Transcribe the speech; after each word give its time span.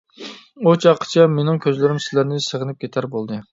ئۇ 0.69 0.73
چاققىچە 0.85 1.27
مېنىڭ 1.35 1.61
كۆزلىرىم 1.67 2.01
سىلەرنى 2.07 2.43
سېغىنىپ 2.49 2.83
كېتەر 2.87 3.13
بولدى. 3.17 3.43